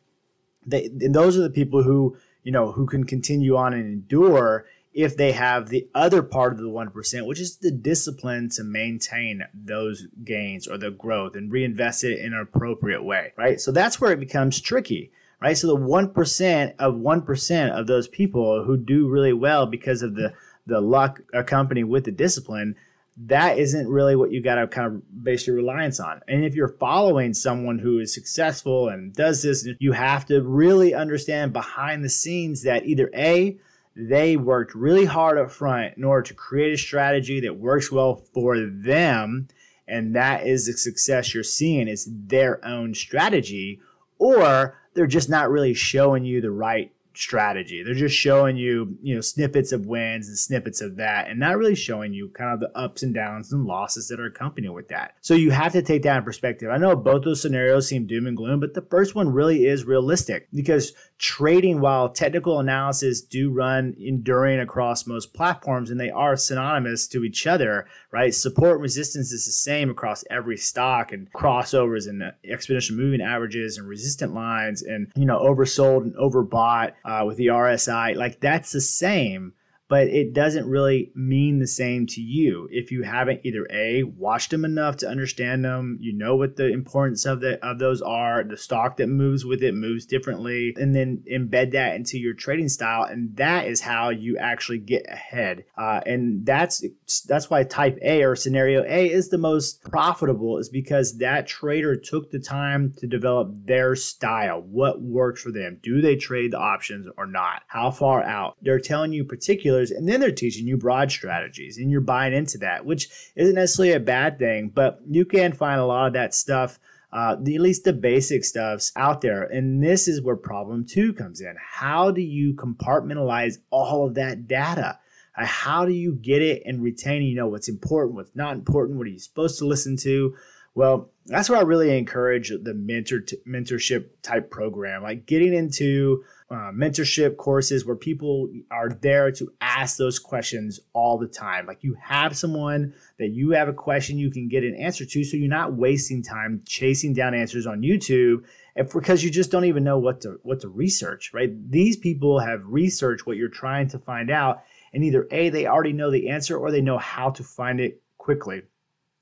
they, 0.66 0.90
those 0.92 1.38
are 1.38 1.42
the 1.42 1.48
people 1.48 1.82
who, 1.82 2.18
you 2.42 2.52
know, 2.52 2.72
who 2.72 2.84
can 2.84 3.04
continue 3.04 3.56
on 3.56 3.72
and 3.72 3.86
endure 3.86 4.66
if 4.92 5.16
they 5.16 5.32
have 5.32 5.70
the 5.70 5.88
other 5.94 6.22
part 6.22 6.52
of 6.52 6.58
the 6.58 6.64
1%, 6.64 7.26
which 7.26 7.40
is 7.40 7.56
the 7.56 7.70
discipline 7.70 8.50
to 8.50 8.62
maintain 8.62 9.42
those 9.54 10.06
gains 10.22 10.68
or 10.68 10.76
the 10.76 10.90
growth 10.90 11.34
and 11.34 11.50
reinvest 11.50 12.04
it 12.04 12.18
in 12.18 12.34
an 12.34 12.40
appropriate 12.40 13.02
way, 13.02 13.32
right? 13.38 13.58
So 13.58 13.72
that's 13.72 14.02
where 14.02 14.12
it 14.12 14.20
becomes 14.20 14.60
tricky, 14.60 15.12
right? 15.40 15.56
So 15.56 15.66
the 15.66 15.76
1% 15.78 16.74
of 16.78 16.94
1% 16.96 17.70
of 17.70 17.86
those 17.86 18.06
people 18.06 18.64
who 18.64 18.76
do 18.76 19.08
really 19.08 19.32
well 19.32 19.64
because 19.64 20.02
of 20.02 20.14
the 20.14 20.34
the 20.67 20.81
luck 20.81 21.20
accompanied 21.32 21.85
with 21.85 22.05
the 22.05 22.12
discipline, 22.12 22.76
that 23.17 23.59
isn't 23.59 23.88
really 23.88 24.17
what 24.17 24.32
you 24.32 24.43
got 24.43 24.55
to 24.55 24.67
kind 24.67 24.87
of 24.87 25.25
base 25.25 25.47
your 25.47 25.56
reliance 25.56 26.00
on. 26.00 26.20
And 26.29 26.44
if 26.44 26.55
you're 26.55 26.76
following 26.79 27.35
someone 27.35 27.79
who 27.79 27.99
is 27.99 28.14
successful 28.14 28.88
and 28.88 29.14
does 29.14 29.43
this, 29.43 29.69
you 29.79 29.93
have 29.93 30.25
to 30.26 30.41
really 30.41 30.94
understand 30.94 31.53
behind 31.53 32.03
the 32.03 32.09
scenes 32.09 32.62
that 32.62 32.87
either 32.87 33.11
A, 33.14 33.59
they 33.94 34.37
worked 34.38 34.75
really 34.75 35.05
hard 35.05 35.37
up 35.37 35.50
front 35.50 35.99
in 35.99 36.05
order 36.05 36.23
to 36.23 36.35
create 36.35 36.73
a 36.73 36.79
strategy 36.79 37.41
that 37.41 37.59
works 37.59 37.93
well 37.93 38.17
for 38.32 38.59
them. 38.59 39.49
And 39.87 40.17
that 40.17 40.47
is 40.47 40.67
the 40.67 40.73
success 40.73 41.35
you're 41.35 41.43
seeing 41.43 41.88
is 41.88 42.09
their 42.11 42.64
own 42.64 42.94
strategy, 42.94 43.81
or 44.19 44.79
they're 44.94 45.06
just 45.06 45.29
not 45.29 45.50
really 45.50 45.75
showing 45.75 46.25
you 46.25 46.41
the 46.41 46.50
right 46.50 46.93
strategy. 47.14 47.82
They're 47.82 47.94
just 47.94 48.17
showing 48.17 48.56
you, 48.56 48.97
you 49.03 49.14
know, 49.14 49.20
snippets 49.20 49.73
of 49.73 49.87
wins 49.87 50.29
and 50.29 50.38
snippets 50.38 50.81
of 50.81 50.97
that, 50.97 51.29
and 51.29 51.38
not 51.38 51.56
really 51.56 51.75
showing 51.75 52.12
you 52.12 52.29
kind 52.31 52.53
of 52.53 52.61
the 52.61 52.76
ups 52.79 53.03
and 53.03 53.14
downs 53.14 53.53
and 53.53 53.64
losses 53.64 54.09
that 54.09 54.20
are 54.20 54.26
accompanied 54.26 54.70
with 54.70 54.88
that. 54.88 55.14
So 55.20 55.35
you 55.35 55.50
have 55.50 55.73
to 55.73 55.82
take 55.82 56.03
that 56.03 56.19
in 56.19 56.25
perspective. 56.25 56.70
I 56.70 56.79
know 56.79 56.97
both 56.97 57.25
those 57.25 57.43
scenarios 57.43 57.88
seem 57.88 58.06
doom 58.06 58.26
and 58.26 58.37
gloom, 58.37 58.61
but 58.61 58.75
the 58.75 58.87
first 58.91 59.14
one 59.14 59.29
really 59.29 59.67
is 59.67 59.85
realistic 59.85 60.49
because 60.53 60.93
trading, 61.22 61.80
while 61.80 62.08
technical 62.08 62.58
analysis 62.58 63.20
do 63.22 63.48
run 63.48 63.94
enduring 63.98 64.58
across 64.58 65.06
most 65.06 65.32
platforms 65.32 65.88
and 65.88 65.98
they 65.98 66.10
are 66.10 66.36
synonymous 66.36 67.06
to 67.06 67.22
each 67.22 67.46
other, 67.46 67.86
right? 68.10 68.34
Support 68.34 68.80
resistance 68.80 69.30
is 69.30 69.46
the 69.46 69.52
same 69.52 69.88
across 69.88 70.24
every 70.28 70.56
stock 70.56 71.12
and 71.12 71.32
crossovers 71.32 72.08
and 72.08 72.22
exponential 72.44 72.96
moving 72.96 73.20
averages 73.20 73.78
and 73.78 73.88
resistant 73.88 74.34
lines 74.34 74.82
and, 74.82 75.12
you 75.14 75.24
know, 75.24 75.38
oversold 75.38 76.02
and 76.02 76.14
overbought 76.16 76.92
uh, 77.04 77.22
with 77.25 77.36
the 77.36 77.46
RSI. 77.46 78.16
Like 78.16 78.40
that's 78.40 78.72
the 78.72 78.80
same 78.80 79.54
but 79.92 80.08
it 80.08 80.32
doesn't 80.32 80.66
really 80.66 81.12
mean 81.14 81.58
the 81.58 81.66
same 81.66 82.06
to 82.06 82.22
you. 82.22 82.66
If 82.70 82.90
you 82.90 83.02
haven't 83.02 83.42
either 83.44 83.66
a 83.70 84.04
watched 84.04 84.50
them 84.50 84.64
enough 84.64 84.96
to 84.96 85.06
understand 85.06 85.66
them 85.66 85.98
you 86.00 86.14
know 86.14 86.34
what 86.34 86.56
the 86.56 86.72
importance 86.72 87.26
of 87.26 87.42
the 87.42 87.62
of 87.62 87.78
those 87.78 88.00
are 88.00 88.42
the 88.42 88.56
stock 88.56 88.96
that 88.96 89.08
moves 89.08 89.44
with 89.44 89.62
it 89.62 89.74
moves 89.74 90.06
differently 90.06 90.72
and 90.78 90.96
then 90.96 91.22
embed 91.30 91.72
that 91.72 91.94
into 91.94 92.18
your 92.18 92.32
trading 92.32 92.70
style 92.70 93.02
and 93.02 93.36
that 93.36 93.66
is 93.66 93.82
how 93.82 94.08
you 94.08 94.38
actually 94.38 94.78
get 94.78 95.04
ahead. 95.10 95.64
Uh, 95.76 96.00
and 96.06 96.46
that's 96.46 96.82
that's 97.28 97.50
why 97.50 97.62
type 97.62 97.98
a 98.00 98.22
or 98.22 98.34
scenario 98.34 98.82
a 98.84 99.10
is 99.10 99.28
the 99.28 99.36
most 99.36 99.82
profitable 99.82 100.56
is 100.56 100.70
because 100.70 101.18
that 101.18 101.46
trader 101.46 101.96
took 101.96 102.30
the 102.30 102.40
time 102.40 102.94
to 102.96 103.06
develop 103.06 103.52
their 103.66 103.94
style 103.94 104.62
what 104.62 105.02
works 105.02 105.42
for 105.42 105.52
them. 105.52 105.78
Do 105.82 106.00
they 106.00 106.16
trade 106.16 106.52
the 106.52 106.58
options 106.58 107.06
or 107.18 107.26
not? 107.26 107.60
How 107.66 107.90
far 107.90 108.22
out? 108.22 108.56
They're 108.62 108.80
telling 108.80 109.12
you 109.12 109.26
particular 109.26 109.81
and 109.90 110.08
then 110.08 110.20
they're 110.20 110.32
teaching 110.32 110.67
you 110.67 110.76
broad 110.76 111.11
strategies 111.11 111.79
and 111.79 111.90
you're 111.90 112.00
buying 112.00 112.32
into 112.32 112.58
that, 112.58 112.84
which 112.84 113.08
isn't 113.37 113.55
necessarily 113.55 113.94
a 113.94 114.00
bad 114.00 114.38
thing, 114.38 114.69
but 114.69 115.00
you 115.08 115.25
can 115.25 115.52
find 115.52 115.81
a 115.81 115.87
lot 115.87 116.06
of 116.06 116.12
that 116.12 116.34
stuff. 116.34 116.79
Uh, 117.12 117.37
the, 117.38 117.55
at 117.55 117.61
least 117.61 117.84
the 117.84 117.93
basic 117.93 118.43
stuff's 118.43 118.90
out 118.96 119.20
there. 119.20 119.43
And 119.43 119.82
this 119.82 120.08
is 120.08 120.23
where 120.23 120.37
problem 120.37 120.87
two 120.87 121.12
comes 121.12 121.43
in. 121.43 121.55
How 121.58 122.11
do 122.11 122.23
you 122.23 122.55
compartmentalize 122.55 123.58
all 123.70 124.06
of 124.06 124.14
that 124.14 124.49
data? 124.49 124.99
Uh, 125.37 125.44
how 125.44 125.85
do 125.85 125.93
you 125.93 126.14
get 126.14 126.40
it 126.40 126.62
and 126.64 126.82
retain, 126.82 127.23
you 127.23 127.35
know, 127.35 127.49
what's 127.49 127.69
important, 127.69 128.14
what's 128.14 128.35
not 128.35 128.55
important, 128.55 128.96
what 128.96 129.06
are 129.06 129.11
you 129.11 129.19
supposed 129.19 129.58
to 129.58 129.67
listen 129.67 129.96
to? 129.99 130.35
Well, 130.74 131.10
that's 131.26 131.48
where 131.48 131.58
I 131.58 131.62
really 131.62 131.96
encourage 131.96 132.48
the 132.48 132.74
mentor 132.74 133.20
t- 133.20 133.36
mentorship 133.46 134.08
type 134.22 134.50
program, 134.50 135.02
like 135.02 135.26
getting 135.26 135.54
into 135.54 136.24
uh, 136.50 136.72
mentorship 136.74 137.36
courses 137.36 137.86
where 137.86 137.96
people 137.96 138.48
are 138.70 138.88
there 138.88 139.30
to 139.32 139.52
ask 139.60 139.96
those 139.96 140.19
questions 140.19 140.80
all 140.94 141.19
the 141.19 141.28
time. 141.28 141.66
Like 141.66 141.84
you 141.84 141.94
have 142.00 142.36
someone 142.36 142.94
that 143.19 143.28
you 143.28 143.50
have 143.50 143.69
a 143.69 143.72
question 143.72 144.19
you 144.19 144.30
can 144.30 144.48
get 144.48 144.64
an 144.64 144.74
answer 144.74 145.04
to, 145.04 145.24
so 145.24 145.36
you're 145.36 145.48
not 145.48 145.74
wasting 145.74 146.22
time 146.22 146.62
chasing 146.66 147.14
down 147.14 147.34
answers 147.34 147.66
on 147.66 147.82
YouTube 147.82 148.44
because 148.92 149.22
you 149.22 149.30
just 149.30 149.50
don't 149.50 149.66
even 149.66 149.84
know 149.84 149.98
what 149.98 150.22
to 150.22 150.40
what 150.42 150.60
to 150.60 150.68
research. 150.68 151.32
Right? 151.32 151.50
These 151.70 151.98
people 151.98 152.40
have 152.40 152.62
researched 152.64 153.26
what 153.26 153.36
you're 153.36 153.48
trying 153.48 153.88
to 153.90 153.98
find 153.98 154.30
out, 154.30 154.62
and 154.92 155.04
either 155.04 155.28
a 155.30 155.50
they 155.50 155.66
already 155.66 155.92
know 155.92 156.11
the 156.11 156.30
answer 156.30 156.56
or 156.56 156.70
they 156.70 156.80
know 156.80 156.99
how 156.99 157.30
to 157.30 157.44
find 157.44 157.78
it 157.78 158.02
quickly. 158.18 158.62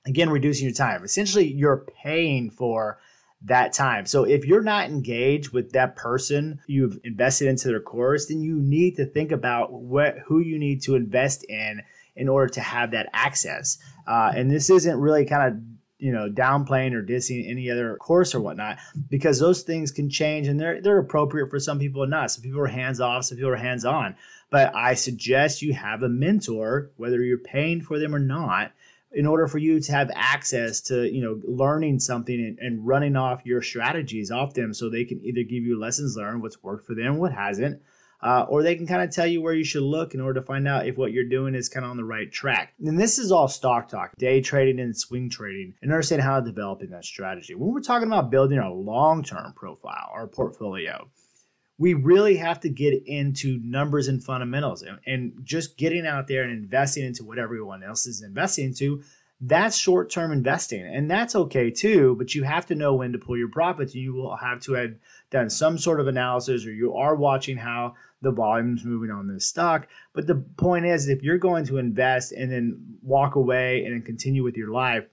Again, 0.07 0.30
reducing 0.30 0.66
your 0.66 0.75
time. 0.75 1.04
Essentially, 1.04 1.52
you're 1.52 1.87
paying 2.02 2.50
for 2.50 2.99
that 3.42 3.73
time. 3.73 4.07
So 4.07 4.25
if 4.25 4.45
you're 4.45 4.62
not 4.62 4.87
engaged 4.87 5.52
with 5.52 5.73
that 5.73 5.97
person 5.97 6.61
you've 6.66 6.99
invested 7.04 7.49
into 7.49 7.69
their 7.69 7.80
course, 7.80 8.26
then 8.26 8.40
you 8.40 8.61
need 8.61 8.97
to 8.97 9.07
think 9.07 9.33
about 9.33 9.73
what 9.73 10.19
who 10.26 10.40
you 10.40 10.59
need 10.59 10.83
to 10.83 10.95
invest 10.95 11.45
in 11.49 11.83
in 12.16 12.28
order 12.28 12.52
to 12.54 12.61
have 12.61 12.90
that 12.90 13.09
access. 13.12 13.78
Uh, 14.07 14.33
and 14.35 14.50
this 14.50 14.69
isn't 14.69 14.99
really 14.99 15.25
kind 15.25 15.52
of 15.52 15.62
you 15.99 16.12
know 16.12 16.28
downplaying 16.30 16.92
or 16.92 17.02
dissing 17.02 17.49
any 17.49 17.71
other 17.71 17.97
course 17.97 18.35
or 18.35 18.40
whatnot 18.40 18.78
because 19.09 19.38
those 19.38 19.62
things 19.62 19.90
can 19.90 20.11
change 20.11 20.47
and 20.47 20.61
they're 20.61 20.80
they're 20.83 20.99
appropriate 20.99 21.49
for 21.49 21.59
some 21.59 21.78
people 21.78 22.02
and 22.02 22.11
not. 22.11 22.30
Some 22.30 22.42
people 22.42 22.61
are 22.61 22.66
hands 22.66 23.00
off, 23.00 23.25
some 23.25 23.38
people 23.38 23.52
are 23.52 23.57
hands 23.57 23.87
on. 23.87 24.16
But 24.50 24.75
I 24.75 24.95
suggest 24.95 25.62
you 25.62 25.73
have 25.75 26.02
a 26.02 26.09
mentor, 26.09 26.90
whether 26.97 27.23
you're 27.23 27.38
paying 27.38 27.80
for 27.80 27.99
them 27.99 28.14
or 28.14 28.19
not, 28.19 28.73
in 29.12 29.26
order 29.26 29.46
for 29.46 29.58
you 29.58 29.80
to 29.80 29.92
have 29.92 30.10
access 30.14 30.80
to 30.80 31.10
you 31.10 31.22
know 31.22 31.40
learning 31.44 31.98
something 31.98 32.34
and, 32.34 32.58
and, 32.58 32.86
running 32.86 33.16
off 33.16 33.44
your 33.44 33.62
strategies 33.62 34.30
off 34.30 34.54
them 34.54 34.72
so 34.72 34.88
they 34.88 35.04
can 35.04 35.20
either 35.24 35.42
give 35.42 35.64
you 35.64 35.78
lessons 35.78 36.16
learned 36.16 36.42
what's 36.42 36.62
worked 36.62 36.86
for 36.86 36.94
them 36.94 37.18
what 37.18 37.32
hasn't 37.32 37.80
uh, 38.22 38.44
or 38.48 38.62
they 38.62 38.74
can 38.74 38.86
kind 38.86 39.02
of 39.02 39.10
tell 39.10 39.26
you 39.26 39.40
where 39.40 39.54
you 39.54 39.64
should 39.64 39.82
look 39.82 40.14
in 40.14 40.20
order 40.20 40.40
to 40.40 40.46
find 40.46 40.68
out 40.68 40.86
if 40.86 40.98
what 40.98 41.12
you're 41.12 41.24
doing 41.24 41.54
is 41.54 41.68
kind 41.68 41.84
of 41.84 41.90
on 41.90 41.96
the 41.96 42.04
right 42.04 42.30
track. 42.30 42.74
And 42.84 43.00
this 43.00 43.18
is 43.18 43.32
all 43.32 43.48
stock 43.48 43.88
talk 43.88 44.14
day 44.18 44.40
trading 44.40 44.78
and 44.78 44.96
swing 44.96 45.30
trading 45.30 45.74
and 45.80 45.90
understand 45.90 46.22
how 46.22 46.38
to 46.38 46.44
develop 46.44 46.82
in 46.82 46.90
that 46.90 47.04
strategy. 47.04 47.54
When 47.54 47.72
we're 47.72 47.80
talking 47.80 48.08
about 48.08 48.30
building 48.30 48.58
a 48.58 48.72
long-term 48.72 49.54
profile 49.56 50.10
or 50.12 50.28
portfolio 50.28 51.08
we 51.80 51.94
really 51.94 52.37
have 52.37 52.60
to 52.60 52.68
get 52.68 53.02
into 53.06 53.58
numbers 53.64 54.06
and 54.06 54.22
fundamentals 54.22 54.82
and, 54.82 54.99
and, 55.06 55.32
just 55.42 55.78
getting 55.78 56.06
out 56.06 56.28
there 56.28 56.42
and 56.42 56.52
investing 56.52 57.04
into 57.04 57.25
what 57.25 57.38
everyone 57.38 57.82
else 57.82 58.06
is 58.06 58.22
investing 58.22 58.66
into 58.66 59.02
that's 59.40 59.76
short-term 59.76 60.32
investing 60.32 60.82
and 60.82 61.10
that's 61.10 61.34
okay 61.34 61.70
too 61.70 62.14
but 62.16 62.34
you 62.34 62.42
have 62.42 62.66
to 62.66 62.75
know 62.75 62.94
when 62.94 63.12
to 63.12 63.18
pull 63.18 63.38
your 63.38 63.49
profits 63.49 63.94
you 63.94 64.12
will 64.12 64.37
have 64.37 64.60
to 64.60 64.75
have 64.75 64.94
done 65.30 65.49
some 65.49 65.78
sort 65.78 65.99
of 65.99 66.06
analysis 66.06 66.66
or 66.66 66.72
you 66.72 66.94
are 66.94 67.16
watching 67.16 67.56
how 67.56 67.94
the 68.20 68.30
volume's 68.30 68.84
moving 68.84 69.10
on 69.10 69.26
this 69.26 69.46
stock 69.46 69.88
but 70.12 70.26
the 70.26 70.34
point 70.34 70.84
is 70.84 71.08
if 71.08 71.22
you're 71.22 71.38
going 71.38 71.64
to 71.64 71.78
invest 71.78 72.32
and 72.32 72.52
then 72.52 72.99
walk 73.02 73.34
away 73.34 73.82
and 73.84 73.94
then 73.94 74.02
continue 74.02 74.44
with 74.44 74.58
your 74.58 74.70
life 74.70 75.06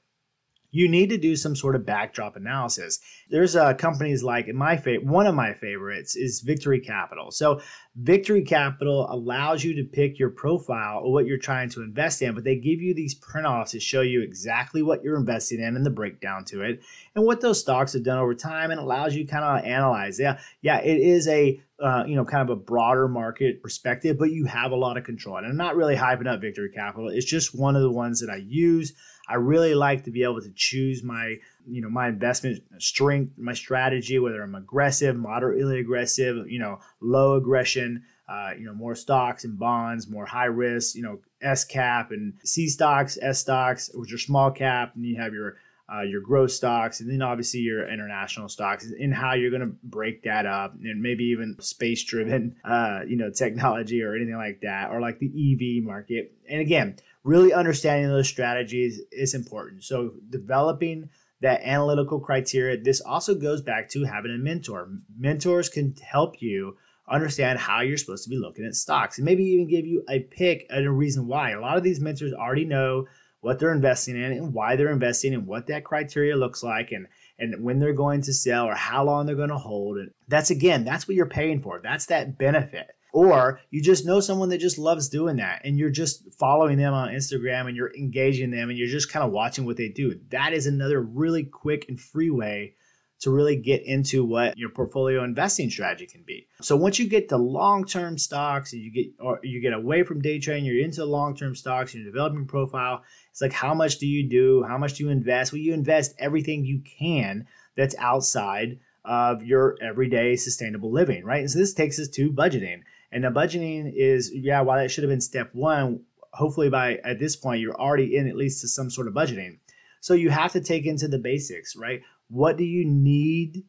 you 0.77 0.87
need 0.87 1.09
to 1.09 1.17
do 1.17 1.35
some 1.35 1.55
sort 1.55 1.75
of 1.75 1.87
backdrop 1.87 2.35
analysis. 2.35 2.99
There's 3.31 3.55
uh, 3.55 3.73
companies 3.73 4.21
like 4.21 4.47
my 4.49 4.77
favorite, 4.77 5.07
one 5.07 5.25
of 5.25 5.33
my 5.33 5.53
favorites 5.53 6.15
is 6.15 6.41
Victory 6.41 6.79
Capital. 6.79 7.31
So 7.31 7.61
Victory 7.95 8.43
Capital 8.43 9.07
allows 9.09 9.63
you 9.63 9.73
to 9.75 9.83
pick 9.83 10.19
your 10.19 10.29
profile 10.29 10.99
or 10.99 11.11
what 11.11 11.25
you're 11.25 11.39
trying 11.39 11.69
to 11.69 11.81
invest 11.81 12.21
in, 12.21 12.35
but 12.35 12.43
they 12.43 12.57
give 12.57 12.79
you 12.79 12.93
these 12.93 13.15
print-offs 13.15 13.71
to 13.71 13.79
show 13.79 14.01
you 14.01 14.21
exactly 14.21 14.83
what 14.83 15.01
you're 15.03 15.17
investing 15.17 15.61
in 15.61 15.75
and 15.75 15.83
the 15.83 15.89
breakdown 15.89 16.45
to 16.45 16.61
it 16.61 16.79
and 17.15 17.25
what 17.25 17.41
those 17.41 17.59
stocks 17.59 17.93
have 17.93 18.03
done 18.03 18.19
over 18.19 18.35
time 18.35 18.69
and 18.69 18.79
allows 18.79 19.15
you 19.15 19.25
kind 19.25 19.43
of 19.43 19.65
analyze. 19.65 20.19
Yeah, 20.19 20.37
yeah, 20.61 20.77
it 20.77 20.99
is 20.99 21.27
a 21.27 21.59
uh, 21.79 22.03
you 22.07 22.15
know, 22.15 22.25
kind 22.25 22.41
of 22.41 22.49
a 22.49 22.59
broader 22.59 23.07
market 23.07 23.61
perspective, 23.61 24.17
but 24.17 24.31
you 24.31 24.45
have 24.45 24.71
a 24.71 24.75
lot 24.75 24.97
of 24.97 25.03
control. 25.03 25.37
And 25.37 25.45
I'm 25.45 25.57
not 25.57 25.75
really 25.75 25.95
hyping 25.95 26.27
up 26.27 26.41
Victory 26.41 26.71
Capital. 26.71 27.09
It's 27.09 27.25
just 27.25 27.55
one 27.55 27.75
of 27.75 27.83
the 27.83 27.91
ones 27.91 28.19
that 28.19 28.31
I 28.31 28.37
use. 28.37 28.93
I 29.27 29.35
really 29.35 29.75
like 29.75 30.03
to 30.05 30.11
be 30.11 30.23
able 30.23 30.41
to 30.41 30.51
choose 30.55 31.03
my, 31.03 31.35
you 31.67 31.81
know, 31.81 31.89
my 31.89 32.07
investment 32.07 32.63
strength, 32.77 33.37
my 33.37 33.53
strategy, 33.53 34.19
whether 34.19 34.41
I'm 34.41 34.55
aggressive, 34.55 35.15
moderately 35.15 35.79
aggressive, 35.79 36.49
you 36.49 36.59
know, 36.59 36.79
low 37.01 37.35
aggression, 37.35 38.03
uh, 38.29 38.51
you 38.57 38.65
know, 38.65 38.73
more 38.73 38.95
stocks 38.95 39.43
and 39.43 39.57
bonds, 39.59 40.07
more 40.07 40.25
high 40.25 40.45
risk, 40.45 40.95
you 40.95 41.03
know, 41.03 41.19
S 41.41 41.63
cap 41.63 42.11
and 42.11 42.33
C 42.43 42.67
stocks, 42.67 43.17
S 43.21 43.39
stocks, 43.39 43.89
which 43.93 44.13
are 44.13 44.17
small 44.17 44.51
cap, 44.51 44.95
and 44.95 45.05
you 45.05 45.17
have 45.17 45.33
your 45.33 45.57
uh, 45.93 46.01
your 46.01 46.21
growth 46.21 46.51
stocks, 46.51 46.99
and 46.99 47.09
then 47.09 47.21
obviously 47.21 47.61
your 47.61 47.87
international 47.87 48.49
stocks, 48.49 48.85
and 48.85 49.13
how 49.13 49.33
you're 49.33 49.51
going 49.51 49.61
to 49.61 49.75
break 49.83 50.23
that 50.23 50.45
up, 50.45 50.73
and 50.83 51.01
maybe 51.01 51.25
even 51.25 51.55
space 51.59 52.03
driven, 52.03 52.55
uh, 52.65 53.01
you 53.07 53.17
know, 53.17 53.31
technology 53.31 54.01
or 54.01 54.15
anything 54.15 54.35
like 54.35 54.61
that, 54.61 54.91
or 54.91 54.99
like 54.99 55.19
the 55.19 55.27
EV 55.27 55.83
market. 55.83 56.33
And 56.49 56.61
again, 56.61 56.97
really 57.23 57.53
understanding 57.53 58.09
those 58.09 58.27
strategies 58.27 59.01
is 59.11 59.33
important. 59.33 59.83
So 59.83 60.11
developing 60.29 61.09
that 61.41 61.61
analytical 61.61 62.19
criteria. 62.19 62.81
This 62.81 63.01
also 63.01 63.35
goes 63.35 63.61
back 63.61 63.89
to 63.89 64.05
having 64.05 64.31
a 64.31 64.37
mentor. 64.37 64.89
Mentors 65.17 65.69
can 65.69 65.93
help 65.95 66.41
you 66.41 66.77
understand 67.09 67.59
how 67.59 67.81
you're 67.81 67.97
supposed 67.97 68.23
to 68.23 68.29
be 68.29 68.37
looking 68.37 68.65
at 68.65 68.75
stocks 68.75 69.17
and 69.17 69.25
maybe 69.25 69.43
even 69.43 69.67
give 69.67 69.85
you 69.85 70.03
a 70.09 70.19
pick 70.19 70.65
and 70.69 70.85
a 70.85 70.91
reason 70.91 71.27
why. 71.27 71.51
A 71.51 71.61
lot 71.61 71.77
of 71.77 71.83
these 71.83 72.01
mentors 72.01 72.33
already 72.33 72.65
know 72.65 73.05
what 73.47 73.59
they're 73.59 73.71
investing 73.71 74.17
in 74.17 74.33
and 74.33 74.53
why 74.53 74.75
they're 74.75 74.91
investing 74.91 75.33
and 75.33 75.47
what 75.47 75.67
that 75.67 75.85
criteria 75.85 76.35
looks 76.35 76.61
like 76.61 76.91
and 76.91 77.07
and 77.39 77.63
when 77.63 77.79
they're 77.79 77.93
going 77.93 78.21
to 78.21 78.33
sell 78.33 78.65
or 78.65 78.75
how 78.75 79.05
long 79.05 79.25
they're 79.25 79.37
going 79.37 79.47
to 79.47 79.57
hold. 79.57 79.97
And 79.97 80.11
that's 80.27 80.49
again 80.49 80.83
that's 80.83 81.07
what 81.07 81.15
you're 81.15 81.29
paying 81.29 81.61
for. 81.61 81.79
That's 81.81 82.07
that 82.07 82.37
benefit. 82.37 82.87
Or 83.13 83.61
you 83.69 83.81
just 83.81 84.05
know 84.05 84.19
someone 84.19 84.49
that 84.49 84.57
just 84.57 84.77
loves 84.77 85.07
doing 85.07 85.37
that 85.37 85.61
and 85.63 85.79
you're 85.79 85.89
just 85.89 86.29
following 86.37 86.77
them 86.77 86.93
on 86.93 87.07
Instagram 87.07 87.67
and 87.67 87.77
you're 87.77 87.95
engaging 87.95 88.51
them 88.51 88.67
and 88.67 88.77
you're 88.77 88.89
just 88.89 89.09
kind 89.09 89.25
of 89.25 89.31
watching 89.31 89.65
what 89.65 89.77
they 89.77 89.87
do. 89.87 90.19
That 90.27 90.51
is 90.51 90.67
another 90.67 91.01
really 91.01 91.45
quick 91.45 91.85
and 91.87 91.97
free 91.97 92.29
way 92.29 92.75
to 93.19 93.31
really 93.31 93.55
get 93.55 93.83
into 93.83 94.23
what 94.23 94.57
your 94.57 94.69
portfolio 94.69 95.23
investing 95.23 95.69
strategy 95.69 96.05
can 96.05 96.23
be. 96.25 96.47
So 96.61 96.75
once 96.75 96.99
you 96.99 97.07
get 97.07 97.29
to 97.29 97.37
long-term 97.37 98.17
stocks 98.17 98.73
and 98.73 98.81
you 98.81 98.91
get 98.91 99.07
or 99.19 99.39
you 99.43 99.61
get 99.61 99.73
away 99.73 100.03
from 100.03 100.21
day 100.21 100.39
trading, 100.39 100.65
you're 100.65 100.83
into 100.83 101.03
long-term 101.03 101.55
stocks, 101.55 101.95
you're 101.95 102.05
developing 102.05 102.45
profile, 102.45 103.03
it's 103.37 103.41
like 103.43 103.53
how 103.53 103.75
much 103.75 103.99
do 103.99 104.07
you 104.07 104.27
do? 104.27 104.63
How 104.67 104.79
much 104.79 104.95
do 104.95 105.03
you 105.03 105.11
invest? 105.11 105.53
Well, 105.53 105.61
you 105.61 105.71
invest 105.71 106.15
everything 106.17 106.65
you 106.65 106.81
can 106.81 107.45
that's 107.75 107.95
outside 107.99 108.79
of 109.05 109.43
your 109.43 109.77
everyday 109.79 110.35
sustainable 110.35 110.91
living, 110.91 111.23
right? 111.23 111.41
And 111.41 111.51
so 111.51 111.59
this 111.59 111.75
takes 111.75 111.99
us 111.99 112.07
to 112.09 112.31
budgeting. 112.31 112.81
And 113.11 113.23
the 113.23 113.29
budgeting 113.29 113.93
is, 113.95 114.31
yeah, 114.33 114.61
while 114.61 114.79
that 114.79 114.89
should 114.89 115.03
have 115.03 115.11
been 115.11 115.21
step 115.21 115.51
one, 115.53 116.01
hopefully 116.33 116.69
by 116.71 116.95
at 117.03 117.19
this 117.19 117.35
point 117.35 117.61
you're 117.61 117.79
already 117.79 118.17
in 118.17 118.27
at 118.27 118.35
least 118.35 118.61
to 118.61 118.67
some 118.67 118.89
sort 118.89 119.07
of 119.07 119.13
budgeting. 119.13 119.59
So 120.01 120.15
you 120.15 120.31
have 120.31 120.53
to 120.53 120.61
take 120.61 120.87
into 120.87 121.07
the 121.07 121.19
basics, 121.19 121.75
right? 121.75 122.01
what 122.29 122.57
do 122.57 122.63
you 122.63 122.85
need 122.85 123.63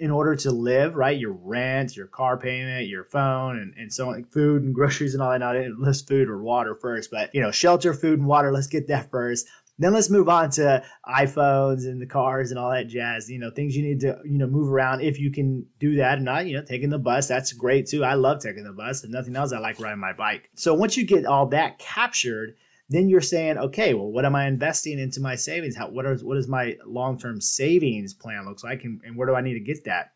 in 0.00 0.10
order 0.10 0.34
to 0.34 0.50
live, 0.50 0.96
right? 0.96 1.18
Your 1.18 1.32
rent, 1.32 1.94
your 1.94 2.06
car 2.06 2.38
payment, 2.38 2.88
your 2.88 3.04
phone, 3.04 3.58
and, 3.58 3.74
and 3.76 3.92
so 3.92 4.08
on, 4.08 4.14
like 4.14 4.32
food 4.32 4.62
and 4.62 4.74
groceries 4.74 5.12
and 5.14 5.22
all 5.22 5.30
that. 5.30 5.38
Not 5.40 5.56
list 5.78 6.08
food 6.08 6.28
or 6.28 6.42
water 6.42 6.74
first, 6.74 7.10
but 7.10 7.32
you 7.34 7.40
know, 7.40 7.50
shelter, 7.50 7.92
food, 7.92 8.18
and 8.18 8.26
water. 8.26 8.50
Let's 8.50 8.66
get 8.66 8.88
that 8.88 9.10
first. 9.10 9.46
Then 9.78 9.92
let's 9.92 10.10
move 10.10 10.28
on 10.28 10.50
to 10.50 10.82
iPhones 11.06 11.84
and 11.86 12.00
the 12.00 12.06
cars 12.06 12.50
and 12.50 12.58
all 12.58 12.70
that 12.70 12.88
jazz. 12.88 13.30
You 13.30 13.38
know, 13.38 13.50
things 13.50 13.76
you 13.76 13.82
need 13.82 14.00
to 14.00 14.18
you 14.24 14.38
know 14.38 14.46
move 14.46 14.72
around 14.72 15.02
if 15.02 15.20
you 15.20 15.30
can 15.30 15.66
do 15.78 15.96
that. 15.96 16.14
And 16.14 16.24
not 16.24 16.46
you 16.46 16.56
know 16.56 16.64
taking 16.64 16.90
the 16.90 16.98
bus. 16.98 17.28
That's 17.28 17.52
great 17.52 17.86
too. 17.86 18.02
I 18.02 18.14
love 18.14 18.40
taking 18.40 18.64
the 18.64 18.72
bus. 18.72 19.04
and 19.04 19.12
nothing 19.12 19.36
else, 19.36 19.52
I 19.52 19.58
like 19.58 19.78
riding 19.78 20.00
my 20.00 20.14
bike. 20.14 20.48
So 20.54 20.74
once 20.74 20.96
you 20.96 21.04
get 21.06 21.26
all 21.26 21.46
that 21.48 21.78
captured, 21.78 22.56
then 22.90 23.08
you're 23.08 23.20
saying, 23.20 23.56
okay, 23.56 23.94
well, 23.94 24.10
what 24.10 24.24
am 24.24 24.34
I 24.34 24.48
investing 24.48 24.98
into 24.98 25.20
my 25.20 25.36
savings? 25.36 25.76
How 25.76 25.88
what 25.88 26.04
is 26.06 26.24
what 26.24 26.36
is 26.36 26.48
my 26.48 26.76
long 26.84 27.18
term 27.18 27.40
savings 27.40 28.12
plan 28.12 28.44
looks 28.44 28.64
like, 28.64 28.82
and, 28.82 29.00
and 29.04 29.16
where 29.16 29.28
do 29.28 29.34
I 29.34 29.40
need 29.40 29.54
to 29.54 29.60
get 29.60 29.84
that? 29.84 30.12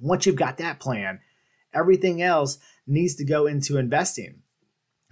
Once 0.00 0.26
you've 0.26 0.34
got 0.34 0.58
that 0.58 0.80
plan, 0.80 1.20
everything 1.72 2.20
else 2.20 2.58
needs 2.88 3.14
to 3.14 3.24
go 3.24 3.46
into 3.46 3.78
investing. 3.78 4.40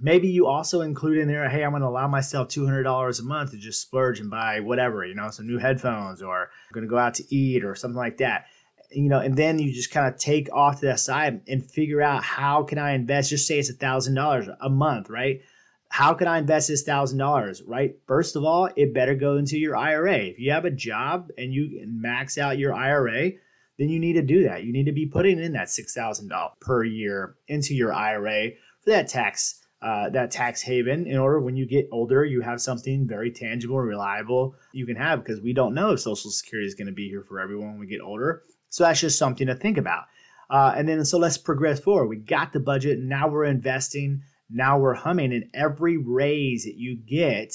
Maybe 0.00 0.28
you 0.28 0.46
also 0.46 0.80
include 0.80 1.18
in 1.18 1.28
there, 1.28 1.48
hey, 1.48 1.62
I'm 1.62 1.70
going 1.70 1.82
to 1.82 1.88
allow 1.88 2.08
myself 2.08 2.48
$200 2.48 3.20
a 3.20 3.22
month 3.22 3.50
to 3.50 3.58
just 3.58 3.82
splurge 3.82 4.18
and 4.18 4.30
buy 4.30 4.60
whatever, 4.60 5.04
you 5.04 5.14
know, 5.14 5.30
some 5.30 5.46
new 5.46 5.58
headphones 5.58 6.22
or 6.22 6.44
I'm 6.44 6.72
going 6.72 6.86
to 6.86 6.90
go 6.90 6.98
out 6.98 7.14
to 7.14 7.34
eat 7.34 7.64
or 7.64 7.74
something 7.74 7.98
like 7.98 8.16
that. 8.16 8.46
You 8.90 9.10
know, 9.10 9.20
and 9.20 9.36
then 9.36 9.58
you 9.58 9.72
just 9.72 9.92
kind 9.92 10.12
of 10.12 10.18
take 10.18 10.50
off 10.52 10.80
to 10.80 10.86
that 10.86 11.00
side 11.00 11.42
and 11.46 11.70
figure 11.70 12.00
out 12.00 12.24
how 12.24 12.64
can 12.64 12.78
I 12.78 12.92
invest? 12.92 13.30
Just 13.30 13.46
say 13.46 13.58
it's 13.58 13.70
a 13.70 13.74
thousand 13.74 14.14
dollars 14.14 14.48
a 14.60 14.70
month, 14.70 15.10
right? 15.10 15.42
How 15.90 16.14
can 16.14 16.28
I 16.28 16.38
invest 16.38 16.68
this 16.68 16.84
thousand 16.84 17.18
dollars? 17.18 17.62
Right. 17.62 17.96
First 18.06 18.36
of 18.36 18.44
all, 18.44 18.70
it 18.76 18.94
better 18.94 19.14
go 19.14 19.36
into 19.36 19.58
your 19.58 19.76
IRA. 19.76 20.18
If 20.18 20.38
you 20.38 20.52
have 20.52 20.64
a 20.64 20.70
job 20.70 21.30
and 21.36 21.52
you 21.52 21.82
max 21.84 22.38
out 22.38 22.58
your 22.58 22.72
IRA, 22.72 23.32
then 23.76 23.88
you 23.88 23.98
need 23.98 24.12
to 24.12 24.22
do 24.22 24.44
that. 24.44 24.62
You 24.62 24.72
need 24.72 24.86
to 24.86 24.92
be 24.92 25.06
putting 25.06 25.40
in 25.40 25.52
that 25.52 25.68
six 25.68 25.92
thousand 25.92 26.28
dollars 26.28 26.52
per 26.60 26.84
year 26.84 27.34
into 27.48 27.74
your 27.74 27.92
IRA 27.92 28.50
for 28.82 28.90
that 28.90 29.08
tax 29.08 29.60
uh, 29.82 30.10
that 30.10 30.30
tax 30.30 30.62
haven. 30.62 31.08
In 31.08 31.18
order 31.18 31.40
when 31.40 31.56
you 31.56 31.66
get 31.66 31.88
older, 31.90 32.24
you 32.24 32.40
have 32.40 32.60
something 32.60 33.08
very 33.08 33.32
tangible 33.32 33.80
and 33.80 33.88
reliable 33.88 34.54
you 34.72 34.86
can 34.86 34.96
have 34.96 35.24
because 35.24 35.40
we 35.40 35.52
don't 35.52 35.74
know 35.74 35.90
if 35.90 36.00
Social 36.00 36.30
Security 36.30 36.68
is 36.68 36.74
going 36.74 36.86
to 36.86 36.92
be 36.92 37.08
here 37.08 37.24
for 37.24 37.40
everyone 37.40 37.70
when 37.70 37.80
we 37.80 37.86
get 37.88 38.00
older. 38.00 38.44
So 38.68 38.84
that's 38.84 39.00
just 39.00 39.18
something 39.18 39.48
to 39.48 39.56
think 39.56 39.76
about. 39.76 40.04
Uh, 40.48 40.72
and 40.76 40.88
then 40.88 41.04
so 41.04 41.18
let's 41.18 41.38
progress 41.38 41.80
forward. 41.80 42.06
We 42.06 42.16
got 42.16 42.52
the 42.52 42.60
budget. 42.60 43.00
Now 43.00 43.26
we're 43.26 43.44
investing 43.44 44.22
now 44.50 44.78
we're 44.78 44.94
humming 44.94 45.32
and 45.32 45.44
every 45.54 45.96
raise 45.96 46.64
that 46.64 46.76
you 46.76 46.96
get 46.96 47.54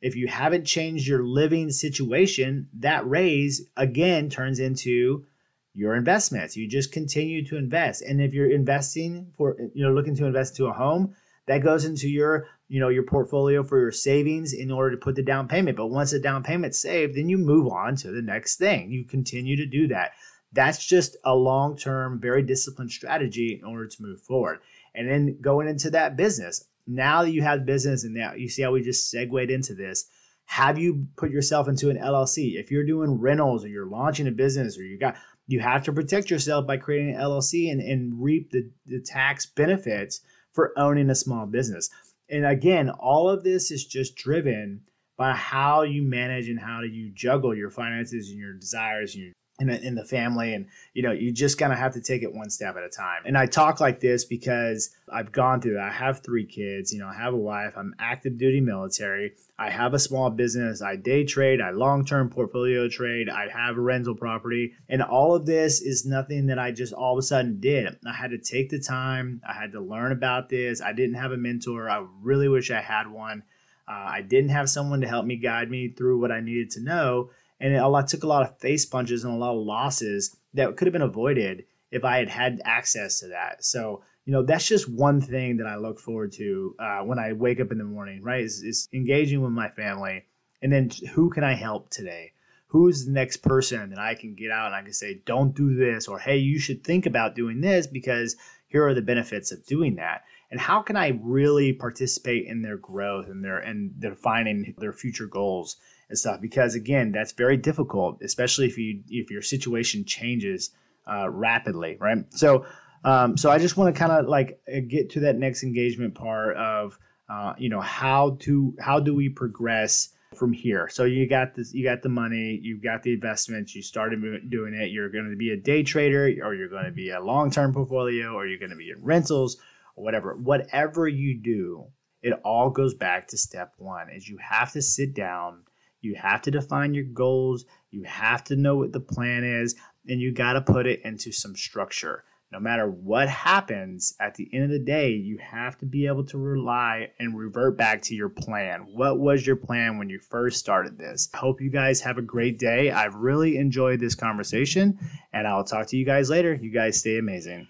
if 0.00 0.16
you 0.16 0.28
haven't 0.28 0.64
changed 0.64 1.06
your 1.06 1.22
living 1.22 1.70
situation 1.70 2.68
that 2.78 3.08
raise 3.08 3.68
again 3.76 4.30
turns 4.30 4.58
into 4.58 5.26
your 5.74 5.94
investments. 5.94 6.56
You 6.56 6.68
just 6.68 6.92
continue 6.92 7.44
to 7.46 7.56
invest. 7.56 8.02
And 8.02 8.20
if 8.20 8.32
you're 8.32 8.50
investing 8.50 9.32
for 9.36 9.56
you 9.74 9.84
know 9.84 9.92
looking 9.92 10.16
to 10.16 10.26
invest 10.26 10.58
into 10.58 10.70
a 10.70 10.74
home 10.74 11.14
that 11.46 11.62
goes 11.62 11.84
into 11.84 12.08
your 12.08 12.46
you 12.68 12.80
know 12.80 12.88
your 12.88 13.02
portfolio 13.04 13.62
for 13.62 13.78
your 13.78 13.92
savings 13.92 14.52
in 14.52 14.70
order 14.70 14.90
to 14.96 15.02
put 15.02 15.16
the 15.16 15.22
down 15.22 15.48
payment. 15.48 15.76
But 15.76 15.88
once 15.88 16.10
the 16.10 16.18
down 16.18 16.42
payment's 16.42 16.80
saved 16.80 17.16
then 17.16 17.28
you 17.28 17.38
move 17.38 17.70
on 17.70 17.96
to 17.96 18.10
the 18.10 18.22
next 18.22 18.56
thing. 18.56 18.90
You 18.90 19.04
continue 19.04 19.56
to 19.56 19.66
do 19.66 19.88
that. 19.88 20.12
That's 20.52 20.84
just 20.84 21.16
a 21.24 21.36
long-term 21.36 22.20
very 22.20 22.42
disciplined 22.42 22.90
strategy 22.90 23.56
in 23.60 23.64
order 23.64 23.86
to 23.86 24.02
move 24.02 24.20
forward 24.20 24.58
and 24.94 25.08
then 25.08 25.38
going 25.40 25.68
into 25.68 25.90
that 25.90 26.16
business. 26.16 26.64
Now 26.86 27.22
that 27.22 27.30
you 27.30 27.42
have 27.42 27.66
business 27.66 28.04
and 28.04 28.14
now 28.14 28.34
you 28.34 28.48
see 28.48 28.62
how 28.62 28.72
we 28.72 28.82
just 28.82 29.10
segued 29.10 29.50
into 29.50 29.74
this, 29.74 30.06
have 30.46 30.78
you 30.78 31.06
put 31.16 31.30
yourself 31.30 31.68
into 31.68 31.90
an 31.90 31.96
LLC? 31.96 32.58
If 32.58 32.70
you're 32.70 32.86
doing 32.86 33.20
rentals 33.20 33.64
or 33.64 33.68
you're 33.68 33.86
launching 33.86 34.26
a 34.26 34.32
business 34.32 34.76
or 34.76 34.82
you 34.82 34.98
got 34.98 35.16
you 35.46 35.60
have 35.60 35.82
to 35.84 35.92
protect 35.92 36.30
yourself 36.30 36.66
by 36.66 36.76
creating 36.76 37.14
an 37.14 37.20
LLC 37.20 37.72
and, 37.72 37.80
and 37.80 38.22
reap 38.22 38.50
the, 38.50 38.70
the 38.86 39.00
tax 39.00 39.46
benefits 39.46 40.20
for 40.52 40.72
owning 40.78 41.10
a 41.10 41.14
small 41.14 41.46
business. 41.46 41.90
And 42.28 42.46
again, 42.46 42.88
all 42.88 43.28
of 43.28 43.42
this 43.42 43.72
is 43.72 43.84
just 43.84 44.14
driven 44.14 44.82
by 45.16 45.32
how 45.32 45.82
you 45.82 46.02
manage 46.02 46.48
and 46.48 46.60
how 46.60 46.80
do 46.80 46.86
you 46.86 47.10
juggle 47.10 47.54
your 47.54 47.70
finances 47.70 48.30
and 48.30 48.38
your 48.38 48.54
desires 48.54 49.14
and 49.14 49.24
your 49.24 49.32
in 49.60 49.66
the, 49.66 49.80
in 49.86 49.94
the 49.94 50.04
family 50.04 50.54
and 50.54 50.66
you 50.94 51.02
know 51.02 51.12
you 51.12 51.30
just 51.30 51.58
kind 51.58 51.72
of 51.72 51.78
have 51.78 51.92
to 51.92 52.00
take 52.00 52.22
it 52.22 52.32
one 52.34 52.48
step 52.48 52.76
at 52.76 52.82
a 52.82 52.88
time. 52.88 53.22
And 53.26 53.36
i 53.36 53.46
talk 53.46 53.78
like 53.78 54.00
this 54.00 54.24
because 54.24 54.90
i've 55.12 55.30
gone 55.30 55.60
through 55.60 55.78
i 55.78 55.90
have 55.90 56.20
three 56.24 56.46
kids 56.46 56.92
you 56.92 56.98
know 56.98 57.06
i 57.06 57.14
have 57.14 57.34
a 57.34 57.36
wife 57.36 57.74
i'm 57.76 57.94
active 57.98 58.38
duty 58.38 58.60
military. 58.60 59.34
I 59.58 59.68
have 59.68 59.92
a 59.92 59.98
small 59.98 60.30
business 60.30 60.80
i 60.80 60.96
day 60.96 61.24
trade 61.24 61.60
i 61.60 61.70
long-term 61.70 62.30
portfolio 62.30 62.88
trade 62.88 63.28
i 63.28 63.48
have 63.48 63.76
a 63.76 63.80
rental 63.80 64.14
property. 64.14 64.72
And 64.88 65.02
all 65.02 65.34
of 65.34 65.46
this 65.46 65.82
is 65.82 66.06
nothing 66.06 66.46
that 66.46 66.58
i 66.58 66.72
just 66.72 66.94
all 66.94 67.12
of 67.12 67.18
a 67.18 67.22
sudden 67.22 67.60
did. 67.60 67.98
I 68.06 68.14
had 68.14 68.30
to 68.30 68.38
take 68.38 68.70
the 68.70 68.80
time 68.80 69.42
i 69.46 69.52
had 69.52 69.72
to 69.72 69.80
learn 69.80 70.12
about 70.12 70.48
this. 70.48 70.80
I 70.80 70.92
didn't 70.94 71.16
have 71.16 71.32
a 71.32 71.36
mentor. 71.36 71.90
I 71.90 72.04
really 72.22 72.48
wish 72.48 72.70
i 72.70 72.80
had 72.80 73.08
one. 73.08 73.42
Uh, 73.86 74.06
i 74.08 74.22
didn't 74.22 74.50
have 74.50 74.70
someone 74.70 75.02
to 75.02 75.08
help 75.08 75.26
me 75.26 75.36
guide 75.36 75.70
me 75.70 75.88
through 75.88 76.18
what 76.18 76.32
i 76.32 76.40
needed 76.40 76.70
to 76.70 76.80
know 76.80 77.30
and 77.60 77.74
it 77.74 77.76
a 77.76 77.88
lot, 77.88 78.08
took 78.08 78.24
a 78.24 78.28
lot 78.28 78.42
of 78.42 78.58
face 78.58 78.86
punches 78.86 79.24
and 79.24 79.34
a 79.34 79.36
lot 79.36 79.54
of 79.56 79.64
losses 79.64 80.36
that 80.54 80.76
could 80.76 80.86
have 80.86 80.92
been 80.92 81.02
avoided 81.02 81.64
if 81.90 82.04
I 82.04 82.18
had 82.18 82.28
had 82.28 82.60
access 82.64 83.20
to 83.20 83.28
that. 83.28 83.64
So 83.64 84.02
you 84.24 84.32
know 84.32 84.42
that's 84.42 84.66
just 84.66 84.88
one 84.88 85.20
thing 85.20 85.56
that 85.56 85.66
I 85.66 85.76
look 85.76 85.98
forward 85.98 86.32
to 86.32 86.74
uh, 86.78 87.00
when 87.00 87.18
I 87.18 87.32
wake 87.32 87.60
up 87.60 87.72
in 87.72 87.78
the 87.78 87.84
morning. 87.84 88.22
Right, 88.22 88.42
is, 88.42 88.62
is 88.62 88.88
engaging 88.92 89.40
with 89.40 89.52
my 89.52 89.68
family 89.68 90.24
And 90.62 90.72
then 90.72 90.90
who 91.14 91.30
can 91.30 91.44
I 91.44 91.54
help 91.54 91.90
today? 91.90 92.32
Who's 92.68 93.06
the 93.06 93.12
next 93.12 93.38
person 93.38 93.90
that 93.90 93.98
I 93.98 94.14
can 94.14 94.34
get 94.34 94.52
out 94.52 94.66
and 94.66 94.74
I 94.76 94.82
can 94.82 94.92
say, 94.92 95.20
don't 95.26 95.56
do 95.56 95.74
this, 95.74 96.06
or 96.06 96.20
hey, 96.20 96.36
you 96.36 96.60
should 96.60 96.84
think 96.84 97.06
about 97.06 97.34
doing 97.34 97.60
this 97.60 97.88
because 97.88 98.36
here 98.68 98.86
are 98.86 98.94
the 98.94 99.02
benefits 99.02 99.50
of 99.50 99.66
doing 99.66 99.96
that. 99.96 100.22
And 100.52 100.60
how 100.60 100.82
can 100.82 100.96
I 100.96 101.18
really 101.20 101.72
participate 101.72 102.46
in 102.46 102.62
their 102.62 102.76
growth 102.76 103.26
and 103.28 103.44
their 103.44 103.58
and 103.58 103.92
their 103.98 104.14
finding 104.14 104.74
their 104.78 104.92
future 104.92 105.26
goals 105.26 105.76
and 106.10 106.18
stuff? 106.18 106.40
Because 106.40 106.74
again, 106.74 107.12
that's 107.12 107.32
very 107.32 107.56
difficult, 107.56 108.20
especially 108.22 108.66
if 108.66 108.76
you 108.76 109.02
if 109.08 109.30
your 109.30 109.42
situation 109.42 110.04
changes 110.04 110.70
uh, 111.10 111.30
rapidly, 111.30 111.96
right? 111.98 112.18
So 112.30 112.66
um, 113.04 113.36
so 113.36 113.50
I 113.50 113.58
just 113.58 113.76
want 113.76 113.94
to 113.94 113.98
kind 113.98 114.12
of 114.12 114.26
like 114.28 114.60
get 114.88 115.10
to 115.10 115.20
that 115.20 115.36
next 115.36 115.62
engagement 115.62 116.14
part 116.14 116.56
of 116.56 116.98
uh, 117.30 117.54
you 117.56 117.68
know 117.68 117.80
how 117.80 118.36
to 118.40 118.74
how 118.78 119.00
do 119.00 119.14
we 119.14 119.28
progress 119.28 120.10
from 120.34 120.52
here. 120.52 120.88
So 120.88 121.04
you 121.04 121.28
got 121.28 121.54
this, 121.54 121.74
you 121.74 121.84
got 121.84 122.02
the 122.02 122.08
money, 122.08 122.58
you've 122.62 122.82
got 122.82 123.02
the 123.02 123.12
investments, 123.12 123.74
you 123.74 123.82
started 123.82 124.20
doing 124.50 124.74
it. 124.74 124.90
You're 124.90 125.08
going 125.08 125.30
to 125.30 125.36
be 125.36 125.50
a 125.50 125.56
day 125.56 125.82
trader, 125.82 126.24
or 126.42 126.54
you're 126.54 126.68
going 126.68 126.84
to 126.84 126.92
be 126.92 127.10
a 127.10 127.20
long 127.20 127.50
term 127.50 127.72
portfolio, 127.72 128.32
or 128.32 128.46
you're 128.46 128.58
going 128.58 128.70
to 128.70 128.76
be 128.76 128.90
in 128.90 129.02
rentals, 129.02 129.56
or 129.96 130.04
whatever. 130.04 130.34
Whatever 130.36 131.08
you 131.08 131.38
do, 131.38 131.86
it 132.22 132.32
all 132.44 132.70
goes 132.70 132.94
back 132.94 133.28
to 133.28 133.38
step 133.38 133.74
one: 133.78 134.08
is 134.10 134.28
you 134.28 134.38
have 134.38 134.72
to 134.72 134.82
sit 134.82 135.14
down, 135.14 135.62
you 136.00 136.14
have 136.14 136.42
to 136.42 136.50
define 136.50 136.94
your 136.94 137.04
goals, 137.04 137.64
you 137.90 138.02
have 138.04 138.44
to 138.44 138.56
know 138.56 138.76
what 138.76 138.92
the 138.92 139.00
plan 139.00 139.44
is, 139.44 139.74
and 140.08 140.20
you 140.20 140.32
got 140.32 140.54
to 140.54 140.60
put 140.60 140.86
it 140.86 141.00
into 141.04 141.32
some 141.32 141.56
structure 141.56 142.24
no 142.52 142.58
matter 142.58 142.90
what 142.90 143.28
happens, 143.28 144.14
at 144.18 144.34
the 144.34 144.48
end 144.52 144.64
of 144.64 144.70
the 144.70 144.78
day, 144.80 145.10
you 145.10 145.38
have 145.38 145.78
to 145.78 145.86
be 145.86 146.06
able 146.06 146.24
to 146.24 146.38
rely 146.38 147.10
and 147.20 147.38
revert 147.38 147.76
back 147.76 148.02
to 148.02 148.14
your 148.14 148.28
plan. 148.28 148.86
What 148.92 149.20
was 149.20 149.46
your 149.46 149.56
plan 149.56 149.98
when 149.98 150.08
you 150.08 150.18
first 150.18 150.58
started 150.58 150.98
this? 150.98 151.28
I 151.32 151.36
hope 151.38 151.60
you 151.60 151.70
guys 151.70 152.00
have 152.00 152.18
a 152.18 152.22
great 152.22 152.58
day. 152.58 152.90
I've 152.90 153.14
really 153.14 153.56
enjoyed 153.56 154.00
this 154.00 154.16
conversation, 154.16 154.98
and 155.32 155.46
I'll 155.46 155.64
talk 155.64 155.86
to 155.88 155.96
you 155.96 156.04
guys 156.04 156.28
later. 156.28 156.54
You 156.54 156.70
guys 156.70 156.98
stay 156.98 157.18
amazing. 157.18 157.68